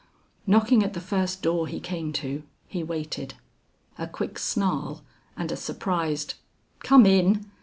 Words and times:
Knocking 0.47 0.81
at 0.83 0.93
the 0.93 0.99
first 0.99 1.43
door 1.43 1.67
he 1.67 1.79
came 1.79 2.11
to, 2.13 2.41
he 2.67 2.81
waited. 2.81 3.35
A 3.99 4.07
quick 4.07 4.39
snarl 4.39 5.03
and 5.37 5.51
a 5.51 5.55
surprised, 5.55 6.33
"Come 6.79 7.05
in!" 7.05 7.45